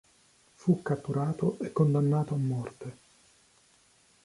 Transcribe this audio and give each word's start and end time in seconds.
Fu 0.55 0.81
catturato 0.81 1.59
e 1.59 1.71
condannato 1.71 2.33
a 2.33 2.37
morte. 2.37 2.97